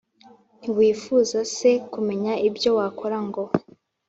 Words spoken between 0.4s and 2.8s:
ntiwifuza se kumenya ibyo